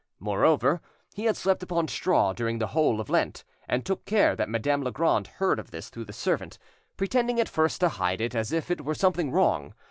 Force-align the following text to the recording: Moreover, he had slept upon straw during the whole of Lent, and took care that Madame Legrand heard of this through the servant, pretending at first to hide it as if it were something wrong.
Moreover, 0.19 0.81
he 1.13 1.25
had 1.25 1.37
slept 1.37 1.61
upon 1.61 1.87
straw 1.87 2.33
during 2.33 2.57
the 2.57 2.65
whole 2.73 2.99
of 2.99 3.07
Lent, 3.07 3.43
and 3.67 3.85
took 3.85 4.03
care 4.05 4.35
that 4.35 4.49
Madame 4.49 4.81
Legrand 4.81 5.27
heard 5.37 5.59
of 5.59 5.69
this 5.69 5.89
through 5.89 6.05
the 6.05 6.11
servant, 6.11 6.57
pretending 6.97 7.39
at 7.39 7.47
first 7.47 7.81
to 7.81 7.89
hide 7.89 8.19
it 8.19 8.33
as 8.33 8.51
if 8.51 8.71
it 8.71 8.81
were 8.83 8.95
something 8.95 9.29
wrong. 9.29 9.75